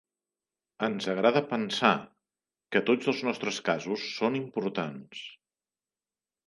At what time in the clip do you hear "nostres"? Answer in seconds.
3.29-3.61